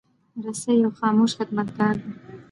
[0.43, 2.11] رسۍ یو خاموش خدمتګار دی.